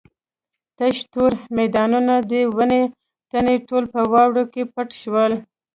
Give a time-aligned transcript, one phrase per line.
[0.77, 2.81] تش تور میدانونه د ونو
[3.31, 5.33] تنې ټول په واورو کې پټ شول.